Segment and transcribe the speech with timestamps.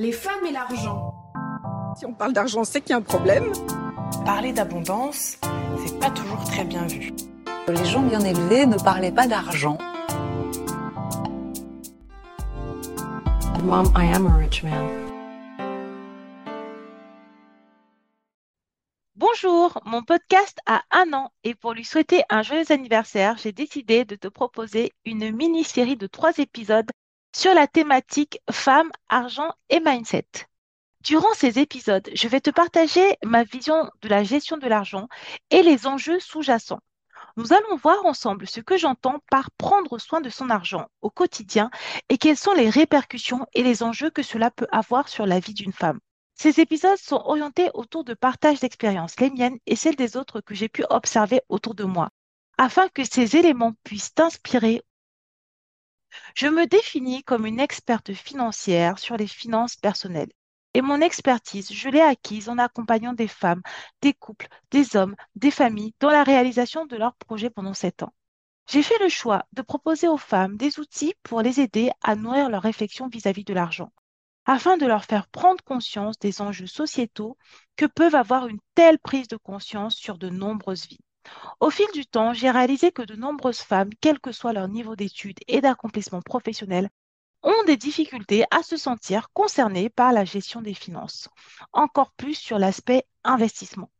[0.00, 1.12] Les femmes et l'argent.
[1.94, 3.52] Si on parle d'argent, c'est qu'il y a un problème.
[4.24, 5.36] Parler d'abondance,
[5.84, 7.12] c'est pas toujours très bien vu.
[7.68, 9.76] Les gens bien élevés ne parlaient pas d'argent.
[13.62, 14.88] Mom, I am a rich man.
[19.16, 24.06] Bonjour, mon podcast a un an et pour lui souhaiter un joyeux anniversaire, j'ai décidé
[24.06, 26.90] de te proposer une mini-série de trois épisodes
[27.34, 30.26] sur la thématique femmes, argent et mindset.
[31.02, 35.08] Durant ces épisodes, je vais te partager ma vision de la gestion de l'argent
[35.50, 36.80] et les enjeux sous-jacents.
[37.36, 41.70] Nous allons voir ensemble ce que j'entends par prendre soin de son argent au quotidien
[42.08, 45.54] et quelles sont les répercussions et les enjeux que cela peut avoir sur la vie
[45.54, 46.00] d'une femme.
[46.34, 50.54] Ces épisodes sont orientés autour de partage d'expériences, les miennes et celles des autres que
[50.54, 52.10] j'ai pu observer autour de moi,
[52.58, 54.82] afin que ces éléments puissent t'inspirer
[56.34, 60.32] je me définis comme une experte financière sur les finances personnelles.
[60.74, 63.62] Et mon expertise, je l'ai acquise en accompagnant des femmes,
[64.02, 68.12] des couples, des hommes, des familles dans la réalisation de leurs projets pendant sept ans.
[68.68, 72.48] J'ai fait le choix de proposer aux femmes des outils pour les aider à nourrir
[72.48, 73.92] leur réflexion vis-à-vis de l'argent,
[74.46, 77.36] afin de leur faire prendre conscience des enjeux sociétaux
[77.74, 81.00] que peuvent avoir une telle prise de conscience sur de nombreuses vies.
[81.60, 84.96] Au fil du temps, j'ai réalisé que de nombreuses femmes, quel que soit leur niveau
[84.96, 86.90] d'études et d'accomplissement professionnel,
[87.42, 91.28] ont des difficultés à se sentir concernées par la gestion des finances,
[91.72, 93.90] encore plus sur l'aspect investissement.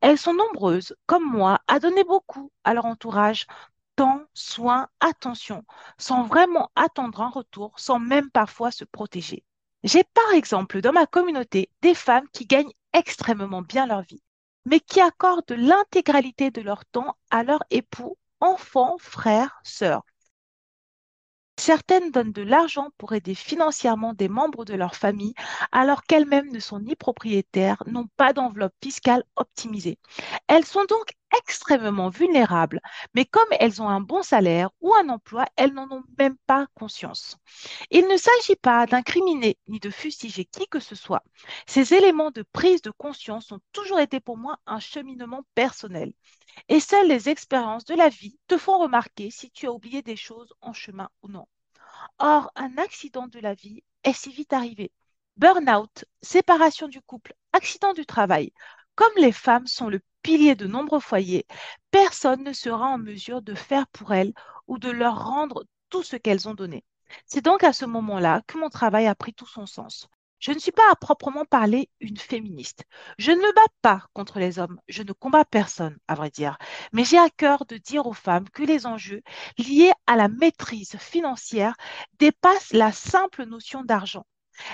[0.00, 3.46] Elles sont nombreuses, comme moi, à donner beaucoup à leur entourage,
[3.96, 5.64] temps, soins, attention,
[5.98, 9.44] sans vraiment attendre un retour, sans même parfois se protéger.
[9.84, 14.22] J'ai par exemple dans ma communauté des femmes qui gagnent extrêmement bien leur vie,
[14.64, 20.04] mais qui accordent l'intégralité de leur temps à leur époux, enfants, frères, sœurs.
[21.64, 25.32] Certaines donnent de l'argent pour aider financièrement des membres de leur famille
[25.70, 30.00] alors qu'elles-mêmes ne sont ni propriétaires, n'ont pas d'enveloppe fiscale optimisée.
[30.48, 32.80] Elles sont donc extrêmement vulnérables,
[33.14, 36.66] mais comme elles ont un bon salaire ou un emploi, elles n'en ont même pas
[36.74, 37.36] conscience.
[37.92, 41.22] Il ne s'agit pas d'incriminer ni de fustiger qui que ce soit.
[41.68, 46.12] Ces éléments de prise de conscience ont toujours été pour moi un cheminement personnel.
[46.68, 50.16] Et seules les expériences de la vie te font remarquer si tu as oublié des
[50.16, 51.46] choses en chemin ou non.
[52.18, 54.92] Or, un accident de la vie est si vite arrivé.
[55.36, 58.52] Burnout, séparation du couple, accident du travail.
[58.94, 61.46] Comme les femmes sont le pilier de nombreux foyers,
[61.90, 64.32] personne ne sera en mesure de faire pour elles
[64.66, 66.84] ou de leur rendre tout ce qu'elles ont donné.
[67.26, 70.08] C'est donc à ce moment-là que mon travail a pris tout son sens.
[70.42, 72.84] Je ne suis pas à proprement parler une féministe.
[73.16, 74.80] Je ne me bats pas contre les hommes.
[74.88, 76.58] Je ne combats personne, à vrai dire.
[76.92, 79.22] Mais j'ai à cœur de dire aux femmes que les enjeux
[79.56, 81.76] liés à la maîtrise financière
[82.18, 84.26] dépassent la simple notion d'argent.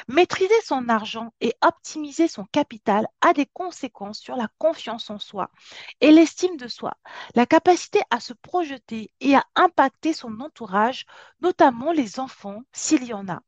[0.08, 5.50] Maîtriser son argent et optimiser son capital a des conséquences sur la confiance en soi
[6.00, 6.94] et l'estime de soi,
[7.34, 11.04] la capacité à se projeter et à impacter son entourage,
[11.42, 13.42] notamment les enfants s'il y en a.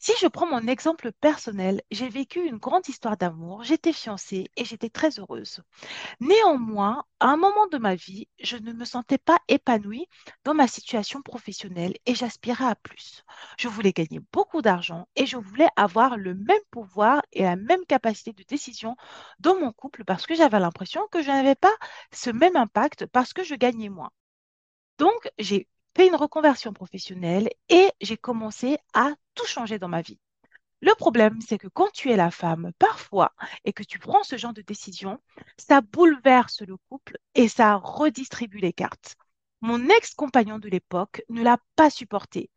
[0.00, 4.64] Si je prends mon exemple personnel, j'ai vécu une grande histoire d'amour, j'étais fiancée et
[4.64, 5.60] j'étais très heureuse.
[6.20, 10.06] Néanmoins, à un moment de ma vie, je ne me sentais pas épanouie
[10.44, 13.24] dans ma situation professionnelle et j'aspirais à plus.
[13.58, 17.84] Je voulais gagner beaucoup d'argent et je voulais avoir le même pouvoir et la même
[17.86, 18.96] capacité de décision
[19.40, 21.74] dans mon couple parce que j'avais l'impression que je n'avais pas
[22.12, 24.10] ce même impact parce que je gagnais moins.
[24.98, 25.68] Donc, j'ai
[26.06, 30.18] une reconversion professionnelle et j'ai commencé à tout changer dans ma vie.
[30.80, 33.32] Le problème, c'est que quand tu es la femme, parfois,
[33.64, 35.18] et que tu prends ce genre de décision,
[35.56, 39.16] ça bouleverse le couple et ça redistribue les cartes.
[39.60, 42.48] Mon ex-compagnon de l'époque ne l'a pas supporté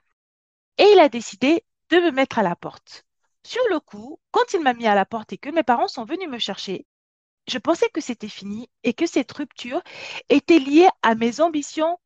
[0.77, 3.05] et il a décidé de me mettre à la porte.
[3.43, 6.05] Sur le coup, quand il m'a mis à la porte et que mes parents sont
[6.05, 6.85] venus me chercher,
[7.47, 9.81] je pensais que c'était fini et que cette rupture
[10.29, 11.97] était liée à mes ambitions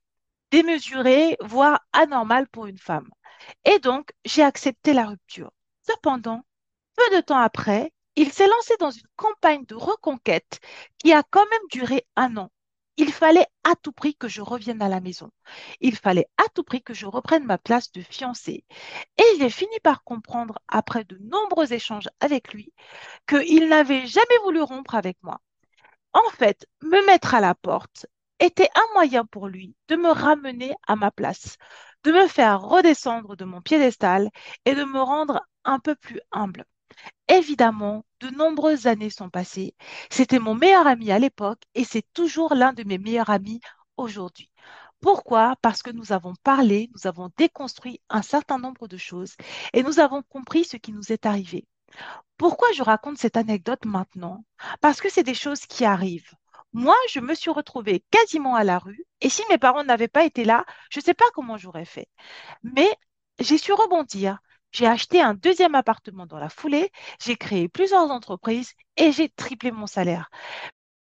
[0.55, 3.09] démesuré, voire anormal pour une femme.
[3.65, 5.51] Et donc, j'ai accepté la rupture.
[5.85, 6.45] Cependant,
[6.95, 10.61] peu de temps après, il s'est lancé dans une campagne de reconquête
[10.97, 12.51] qui a quand même duré un an.
[12.95, 15.29] Il fallait à tout prix que je revienne à la maison.
[15.81, 18.63] Il fallait à tout prix que je reprenne ma place de fiancée.
[19.17, 22.71] Et j'ai fini par comprendre, après de nombreux échanges avec lui,
[23.27, 25.41] qu'il n'avait jamais voulu rompre avec moi.
[26.13, 28.05] En fait, me mettre à la porte,
[28.39, 31.57] était un moyen pour lui de me ramener à ma place,
[32.03, 34.29] de me faire redescendre de mon piédestal
[34.65, 36.65] et de me rendre un peu plus humble.
[37.27, 39.75] Évidemment, de nombreuses années sont passées.
[40.09, 43.59] C'était mon meilleur ami à l'époque et c'est toujours l'un de mes meilleurs amis
[43.97, 44.49] aujourd'hui.
[45.01, 45.55] Pourquoi?
[45.61, 49.35] Parce que nous avons parlé, nous avons déconstruit un certain nombre de choses
[49.73, 51.67] et nous avons compris ce qui nous est arrivé.
[52.37, 54.43] Pourquoi je raconte cette anecdote maintenant?
[54.81, 56.33] Parce que c'est des choses qui arrivent.
[56.75, 60.25] Moi, je me suis retrouvée quasiment à la rue et si mes parents n'avaient pas
[60.25, 62.07] été là, je ne sais pas comment j'aurais fait.
[62.63, 62.89] Mais
[63.39, 64.39] j'ai su rebondir.
[64.71, 66.91] J'ai acheté un deuxième appartement dans la foulée,
[67.23, 70.29] j'ai créé plusieurs entreprises et j'ai triplé mon salaire.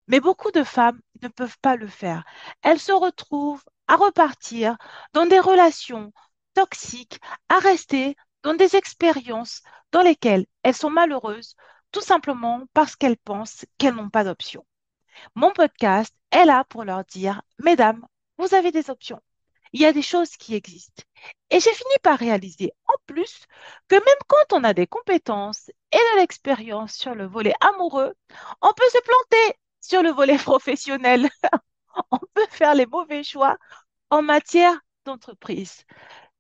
[0.08, 2.24] Mais beaucoup de femmes ne peuvent pas le faire.
[2.62, 4.78] Elles se retrouvent à repartir
[5.14, 6.14] dans des relations
[6.54, 7.20] toxiques,
[7.50, 11.56] à rester dans des expériences dans lesquelles elles sont malheureuses
[11.92, 14.66] tout simplement parce qu'elles pensent qu'elles n'ont pas d'option.
[15.36, 18.06] Mon podcast est là pour leur dire, Mesdames,
[18.38, 19.22] vous avez des options.
[19.74, 21.04] Il y a des choses qui existent.
[21.50, 23.46] Et j'ai fini par réaliser en plus
[23.88, 28.14] que même quand on a des compétences et de l'expérience sur le volet amoureux,
[28.62, 31.28] on peut se planter sur le volet professionnel.
[32.12, 33.58] on peut faire les mauvais choix
[34.10, 35.86] en matière d'entreprise.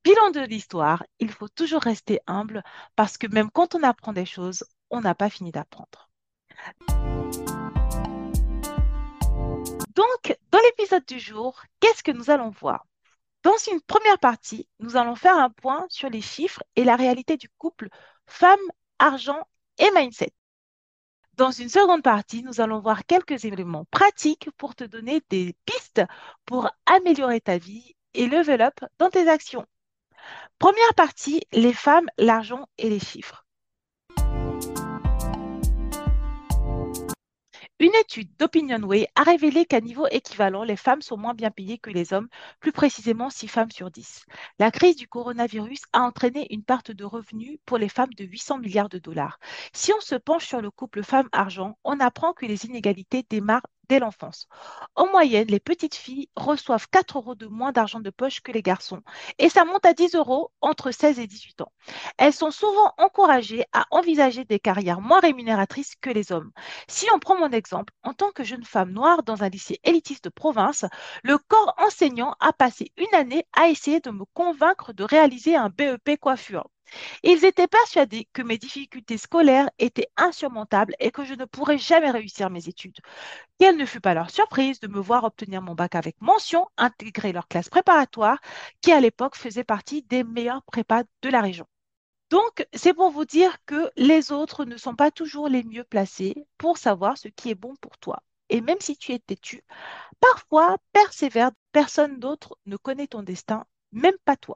[0.03, 2.63] Bilan de l'histoire, il faut toujours rester humble
[2.95, 6.09] parce que même quand on apprend des choses, on n'a pas fini d'apprendre.
[9.95, 12.85] Donc, dans l'épisode du jour, qu'est-ce que nous allons voir?
[13.43, 17.37] Dans une première partie, nous allons faire un point sur les chiffres et la réalité
[17.37, 17.89] du couple
[18.25, 18.59] femme,
[18.99, 19.47] argent
[19.77, 20.33] et mindset.
[21.35, 26.01] Dans une seconde partie, nous allons voir quelques éléments pratiques pour te donner des pistes
[26.45, 29.65] pour améliorer ta vie et level up dans tes actions.
[30.59, 33.42] Première partie, les femmes, l'argent et les chiffres.
[37.83, 41.89] Une étude d'OpinionWay a révélé qu'à niveau équivalent, les femmes sont moins bien payées que
[41.89, 42.29] les hommes,
[42.61, 44.25] plus précisément 6 femmes sur 10.
[44.57, 48.59] La crise du coronavirus a entraîné une perte de revenus pour les femmes de 800
[48.59, 49.37] milliards de dollars.
[49.73, 53.67] Si on se penche sur le couple femme-argent, on apprend que les inégalités démarrent
[53.99, 54.47] l'enfance.
[54.95, 58.61] En moyenne, les petites filles reçoivent 4 euros de moins d'argent de poche que les
[58.61, 59.01] garçons
[59.37, 61.71] et ça monte à 10 euros entre 16 et 18 ans.
[62.17, 66.51] Elles sont souvent encouragées à envisager des carrières moins rémunératrices que les hommes.
[66.87, 70.25] Si on prend mon exemple, en tant que jeune femme noire dans un lycée élitiste
[70.25, 70.85] de province,
[71.23, 75.69] le corps enseignant a passé une année à essayer de me convaincre de réaliser un
[75.69, 76.69] BEP coiffure.
[77.23, 82.11] Ils étaient persuadés que mes difficultés scolaires étaient insurmontables et que je ne pourrais jamais
[82.11, 82.99] réussir mes études.
[83.59, 87.33] Quelle ne fut pas leur surprise de me voir obtenir mon bac avec mention, intégrer
[87.33, 88.39] leur classe préparatoire,
[88.81, 91.65] qui à l'époque faisait partie des meilleurs prépas de la région.
[92.29, 96.47] Donc, c'est pour vous dire que les autres ne sont pas toujours les mieux placés
[96.57, 98.23] pour savoir ce qui est bon pour toi.
[98.49, 99.63] Et même si tu es têtu,
[100.19, 104.55] parfois, persévère, personne d'autre ne connaît ton destin, même pas toi.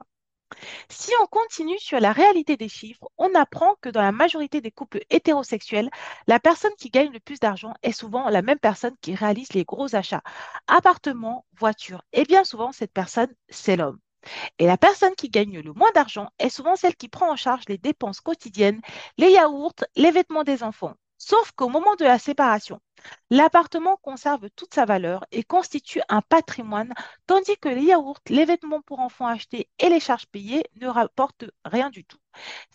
[0.90, 4.72] Si on continue sur la réalité des chiffres, on apprend que dans la majorité des
[4.72, 5.90] couples hétérosexuels,
[6.28, 9.64] la personne qui gagne le plus d'argent est souvent la même personne qui réalise les
[9.64, 10.24] gros achats,
[10.68, 12.04] appartements, voitures.
[12.14, 14.00] Et bien souvent, cette personne, c'est l'homme.
[14.60, 17.64] Et la personne qui gagne le moins d'argent est souvent celle qui prend en charge
[17.70, 18.82] les dépenses quotidiennes,
[19.18, 20.96] les yaourts, les vêtements des enfants.
[21.20, 22.80] Sauf qu'au moment de la séparation,
[23.30, 26.94] l'appartement conserve toute sa valeur et constitue un patrimoine,
[27.28, 31.46] tandis que les yaourts, les vêtements pour enfants achetés et les charges payées ne rapportent
[31.66, 32.18] rien du tout.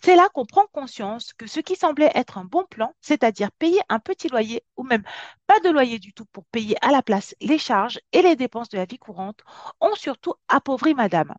[0.01, 3.81] C'est là qu'on prend conscience que ce qui semblait être un bon plan, c'est-à-dire payer
[3.89, 5.03] un petit loyer ou même
[5.47, 8.69] pas de loyer du tout pour payer à la place les charges et les dépenses
[8.69, 9.39] de la vie courante,
[9.81, 11.33] ont surtout appauvri madame.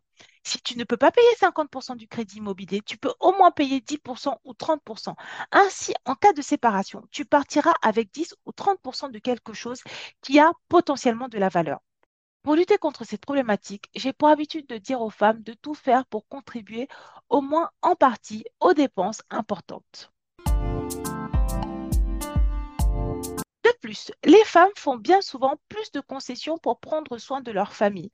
[0.47, 3.79] Si tu ne peux pas payer 50% du crédit immobilier, tu peux au moins payer
[3.79, 5.15] 10% ou 30%.
[5.51, 9.81] Ainsi, en cas de séparation, tu partiras avec 10 ou 30% de quelque chose
[10.21, 11.79] qui a potentiellement de la valeur.
[12.43, 16.05] Pour lutter contre cette problématique, j'ai pour habitude de dire aux femmes de tout faire
[16.05, 16.87] pour contribuer
[17.29, 20.11] au moins en partie aux dépenses importantes.
[23.63, 27.73] De plus, les femmes font bien souvent plus de concessions pour prendre soin de leur
[27.73, 28.11] famille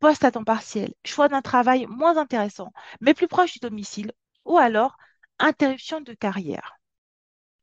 [0.00, 4.12] poste à temps partiel, choix d'un travail moins intéressant, mais plus proche du domicile,
[4.44, 4.96] ou alors
[5.38, 6.80] interruption de carrière.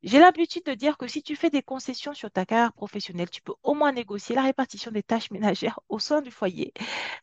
[0.03, 3.41] J'ai l'habitude de dire que si tu fais des concessions sur ta carrière professionnelle, tu
[3.41, 6.74] peux au moins négocier la répartition des tâches ménagères au sein du foyer.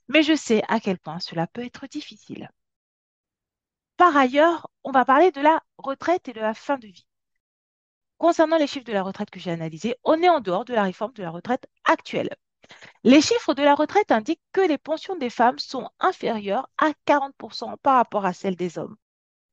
[0.09, 2.51] Mais je sais à quel point cela peut être difficile.
[3.97, 7.07] Par ailleurs, on va parler de la retraite et de la fin de vie.
[8.19, 10.83] Concernant les chiffres de la retraite que j'ai analysés, on est en dehors de la
[10.85, 12.35] réforme de la retraite actuelle.
[13.05, 17.77] Les chiffres de la retraite indiquent que les pensions des femmes sont inférieures à 40%
[17.83, 18.97] par rapport à celles des hommes.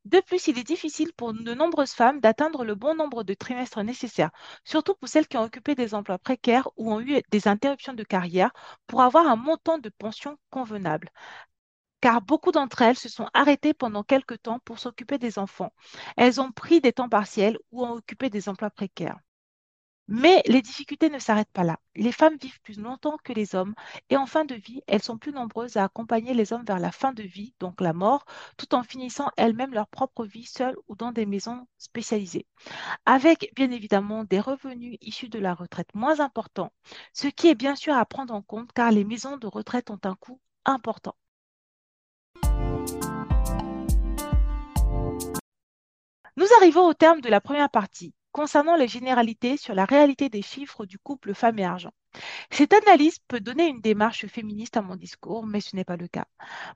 [0.05, 3.83] De plus, il est difficile pour de nombreuses femmes d'atteindre le bon nombre de trimestres
[3.83, 4.31] nécessaires,
[4.63, 8.03] surtout pour celles qui ont occupé des emplois précaires ou ont eu des interruptions de
[8.03, 8.51] carrière
[8.87, 11.09] pour avoir un montant de pension convenable.
[12.01, 15.73] Car beaucoup d'entre elles se sont arrêtées pendant quelques temps pour s'occuper des enfants.
[16.17, 19.19] Elles ont pris des temps partiels ou ont occupé des emplois précaires.
[20.13, 21.79] Mais les difficultés ne s'arrêtent pas là.
[21.95, 23.73] Les femmes vivent plus longtemps que les hommes
[24.09, 26.91] et en fin de vie, elles sont plus nombreuses à accompagner les hommes vers la
[26.91, 28.25] fin de vie, donc la mort,
[28.57, 32.45] tout en finissant elles-mêmes leur propre vie seules ou dans des maisons spécialisées.
[33.05, 36.73] Avec bien évidemment des revenus issus de la retraite moins importants,
[37.13, 39.99] ce qui est bien sûr à prendre en compte car les maisons de retraite ont
[40.03, 41.15] un coût important.
[46.35, 50.41] Nous arrivons au terme de la première partie concernant les généralités sur la réalité des
[50.41, 51.91] chiffres du couple femme et argent.
[52.51, 56.07] Cette analyse peut donner une démarche féministe à mon discours, mais ce n'est pas le
[56.07, 56.25] cas.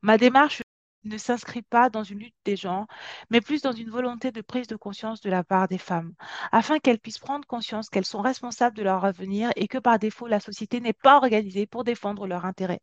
[0.02, 0.62] Ma démarche
[1.04, 2.88] ne s'inscrit pas dans une lutte des genres,
[3.30, 6.14] mais plus dans une volonté de prise de conscience de la part des femmes,
[6.52, 10.28] afin qu'elles puissent prendre conscience qu'elles sont responsables de leur avenir et que par défaut,
[10.28, 12.82] la société n'est pas organisée pour défendre leurs intérêts.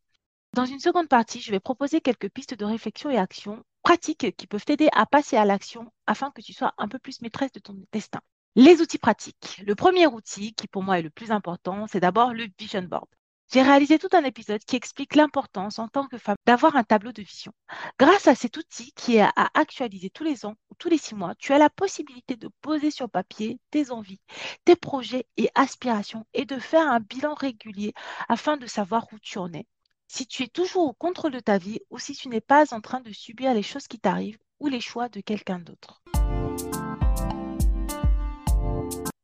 [0.55, 4.47] Dans une seconde partie, je vais proposer quelques pistes de réflexion et action pratiques qui
[4.47, 7.61] peuvent t'aider à passer à l'action afin que tu sois un peu plus maîtresse de
[7.61, 8.21] ton destin.
[8.55, 9.63] Les outils pratiques.
[9.67, 13.09] Le premier outil, qui pour moi est le plus important, c'est d'abord le vision board.
[13.51, 17.13] J'ai réalisé tout un épisode qui explique l'importance en tant que femme d'avoir un tableau
[17.13, 17.55] de vision.
[17.99, 21.15] Grâce à cet outil qui est à actualiser tous les ans ou tous les six
[21.15, 24.21] mois, tu as la possibilité de poser sur papier tes envies,
[24.67, 27.95] tes projets et aspirations et de faire un bilan régulier
[28.29, 29.67] afin de savoir où tu en es.
[30.09, 32.83] Si tu es toujours au contrôle de ta vie ou si tu n'es pas en
[32.83, 36.03] train de subir les choses qui t'arrivent ou les choix de quelqu'un d'autre.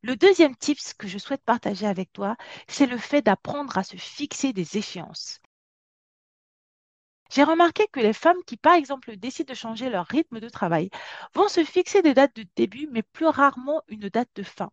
[0.09, 2.35] Le deuxième tips que je souhaite partager avec toi,
[2.67, 5.39] c'est le fait d'apprendre à se fixer des échéances.
[7.31, 10.89] J'ai remarqué que les femmes qui, par exemple, décident de changer leur rythme de travail
[11.33, 14.69] vont se fixer des dates de début, mais plus rarement une date de fin.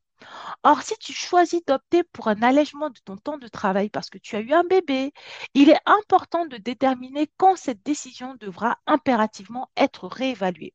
[0.62, 4.18] Or, si tu choisis d'opter pour un allègement de ton temps de travail parce que
[4.18, 5.12] tu as eu un bébé,
[5.54, 10.74] il est important de déterminer quand cette décision devra impérativement être réévaluée.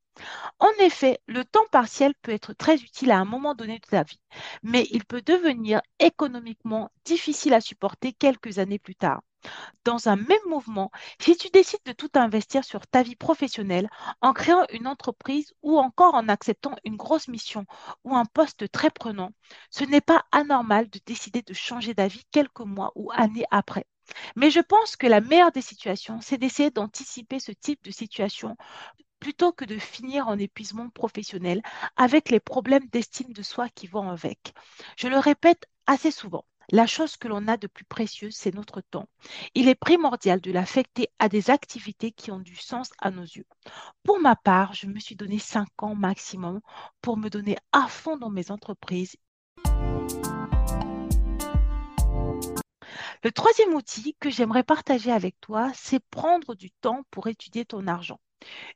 [0.60, 4.03] En effet, le temps partiel peut être très utile à un moment donné de ta
[4.03, 4.21] vie,
[4.63, 9.21] mais il peut devenir économiquement difficile à supporter quelques années plus tard.
[9.86, 13.89] Dans un même mouvement, si tu décides de tout investir sur ta vie professionnelle
[14.21, 17.65] en créant une entreprise ou encore en acceptant une grosse mission
[18.03, 19.31] ou un poste très prenant,
[19.69, 23.86] ce n'est pas anormal de décider de changer d'avis quelques mois ou années après.
[24.36, 28.57] Mais je pense que la meilleure des situations, c'est d'essayer d'anticiper ce type de situation
[29.19, 31.62] plutôt que de finir en épuisement professionnel
[31.95, 34.53] avec les problèmes d'estime de soi qui vont avec.
[34.98, 36.45] Je le répète assez souvent.
[36.70, 39.10] La chose que l'on a de plus précieuse, c'est notre temps.
[39.56, 43.46] Il est primordial de l'affecter à des activités qui ont du sens à nos yeux.
[44.03, 46.62] Pour ma part, je me suis donné cinq ans maximum
[47.01, 49.15] pour me donner à fond dans mes entreprises.
[53.24, 57.86] Le troisième outil que j'aimerais partager avec toi, c'est prendre du temps pour étudier ton
[57.88, 58.20] argent.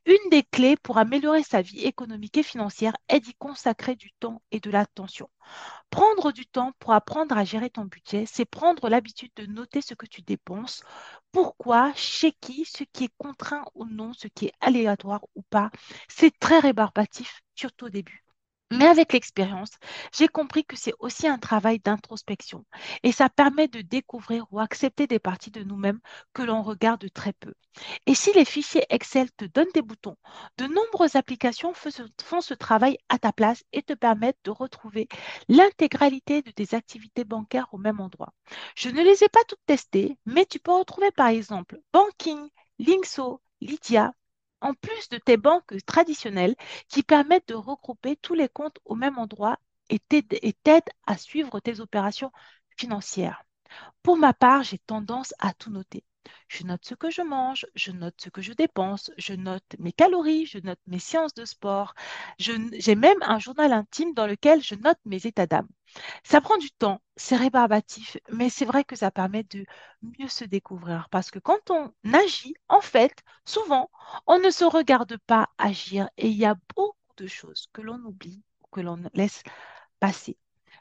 [0.06, 4.42] Une des clés pour améliorer sa vie économique et financière est d'y consacrer du temps
[4.50, 5.28] et de l'attention.
[5.90, 9.94] Prendre du temps pour apprendre à gérer ton budget, c'est prendre l'habitude de noter ce
[9.94, 10.82] que tu dépenses,
[11.32, 15.70] pourquoi, chez qui, ce qui est contraint ou non, ce qui est aléatoire ou pas?
[16.08, 18.25] C'est très rébarbatif, surtout au début.
[18.72, 19.70] Mais avec l'expérience,
[20.12, 22.64] j'ai compris que c'est aussi un travail d'introspection
[23.04, 26.00] et ça permet de découvrir ou accepter des parties de nous-mêmes
[26.32, 27.54] que l'on regarde très peu.
[28.06, 30.16] Et si les fichiers Excel te donnent des boutons,
[30.58, 35.06] de nombreuses applications font ce travail à ta place et te permettent de retrouver
[35.48, 38.32] l'intégralité de tes activités bancaires au même endroit.
[38.74, 42.48] Je ne les ai pas toutes testées, mais tu peux retrouver par exemple Banking,
[42.80, 44.12] Linkso, Lydia,
[44.60, 46.56] en plus de tes banques traditionnelles
[46.88, 49.58] qui permettent de regrouper tous les comptes au même endroit
[49.90, 52.32] et t'aident à suivre tes opérations
[52.76, 53.44] financières.
[54.02, 56.04] Pour ma part, j'ai tendance à tout noter.
[56.48, 59.92] Je note ce que je mange, je note ce que je dépense, je note mes
[59.92, 61.94] calories, je note mes séances de sport.
[62.38, 65.68] J'ai même un journal intime dans lequel je note mes états d'âme.
[66.24, 69.64] Ça prend du temps, c'est rébarbatif, mais c'est vrai que ça permet de
[70.02, 73.90] mieux se découvrir parce que quand on agit, en fait, souvent,
[74.26, 77.98] on ne se regarde pas agir et il y a beaucoup de choses que l'on
[78.04, 79.42] oublie ou que l'on laisse
[80.00, 80.36] passer.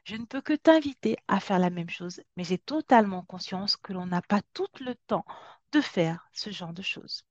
[0.06, 3.92] Je ne peux que t'inviter à faire la même chose, mais j'ai totalement conscience que
[3.92, 5.26] l'on n'a pas tout le temps
[5.72, 7.26] de faire ce genre de choses.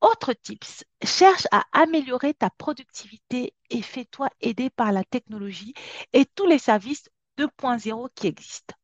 [0.00, 5.72] Autre tips, cherche à améliorer ta productivité et fais-toi aider par la technologie
[6.12, 8.74] et tous les services 2.0 qui existent.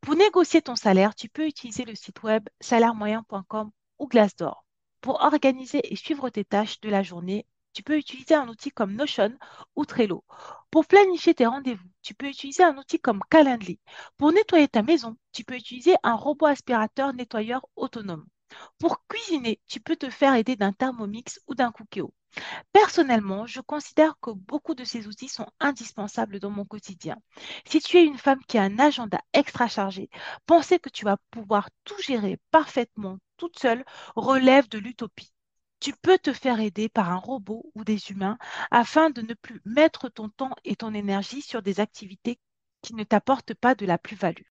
[0.00, 4.64] Pour négocier ton salaire, tu peux utiliser le site web salairemoyen.com ou Glassdoor.
[5.00, 7.46] Pour organiser et suivre tes tâches de la journée,
[7.80, 9.32] tu peux utiliser un outil comme Notion
[9.74, 10.22] ou Trello.
[10.70, 13.80] Pour planifier tes rendez-vous, tu peux utiliser un outil comme Calendly.
[14.18, 18.26] Pour nettoyer ta maison, tu peux utiliser un robot aspirateur nettoyeur autonome.
[18.78, 22.12] Pour cuisiner, tu peux te faire aider d'un thermomix ou d'un cookéo.
[22.70, 27.16] Personnellement, je considère que beaucoup de ces outils sont indispensables dans mon quotidien.
[27.64, 30.10] Si tu es une femme qui a un agenda extra chargé,
[30.44, 35.32] penser que tu vas pouvoir tout gérer parfaitement toute seule relève de l'utopie.
[35.80, 38.38] Tu peux te faire aider par un robot ou des humains
[38.70, 42.38] afin de ne plus mettre ton temps et ton énergie sur des activités
[42.82, 44.46] qui ne t'apportent pas de la plus-value.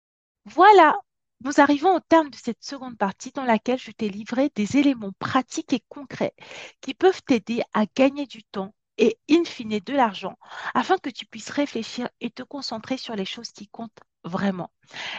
[0.45, 0.97] Voilà,
[1.41, 5.11] nous arrivons au terme de cette seconde partie dans laquelle je t'ai livré des éléments
[5.19, 6.33] pratiques et concrets
[6.81, 10.37] qui peuvent t'aider à gagner du temps et in fine de l'argent
[10.73, 14.71] afin que tu puisses réfléchir et te concentrer sur les choses qui comptent vraiment.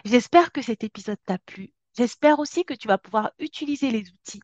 [0.05, 4.41] J'espère que cet épisode t'a plu J'espère aussi que tu vas pouvoir utiliser les outils.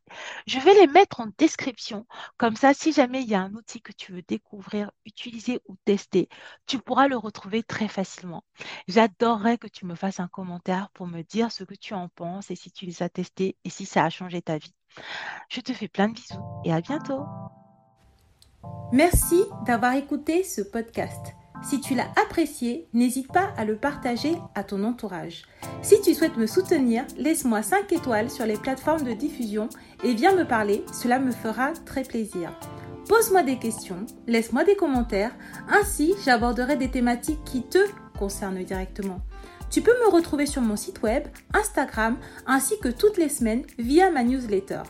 [0.49, 2.05] Je vais les mettre en description.
[2.37, 5.77] Comme ça, si jamais il y a un outil que tu veux découvrir, utiliser ou
[5.85, 6.29] tester,
[6.67, 8.43] tu pourras le retrouver très facilement.
[8.89, 12.51] J'adorerais que tu me fasses un commentaire pour me dire ce que tu en penses
[12.51, 14.75] et si tu les as testés et si ça a changé ta vie.
[15.49, 17.23] Je te fais plein de bisous et à bientôt.
[18.91, 21.37] Merci d'avoir écouté ce podcast.
[21.65, 25.45] Si tu l'as apprécié, n'hésite pas à le partager à ton entourage.
[25.83, 29.71] Si tu souhaites me soutenir, laisse-moi 5 étoiles sur les plateformes de diffusion
[30.05, 32.53] et viens me parler, cela me fera très plaisir.
[33.09, 35.35] Pose-moi des questions, laisse-moi des commentaires,
[35.69, 37.79] ainsi j'aborderai des thématiques qui te
[38.19, 39.21] concernent directement.
[39.71, 44.11] Tu peux me retrouver sur mon site web, Instagram, ainsi que toutes les semaines via
[44.11, 44.83] ma newsletter.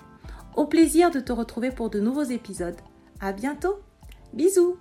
[0.56, 2.80] Au plaisir de te retrouver pour de nouveaux épisodes.
[3.20, 3.76] À bientôt.
[4.32, 4.76] Bisous